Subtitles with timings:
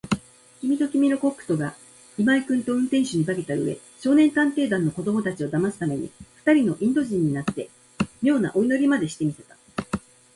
[0.59, 1.75] きみときみのコックとが、
[2.17, 7.69] 今井君と運転手に化けたうえ、少年探偵団の子どもたちをだますために、ふたりのインド人になって、
[8.23, 9.55] みょうなお祈りまでして見せた。